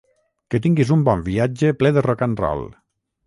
Que 0.53 0.59
tinguis 0.63 0.93
un 0.95 1.03
bon 1.09 1.21
viatge 1.27 1.71
ple 1.83 1.93
de 1.99 2.05
rock’n’roll! 2.09 2.65